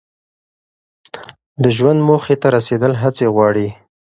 [1.61, 3.67] د ژوند موخې ته رسیدل هڅې غواړي.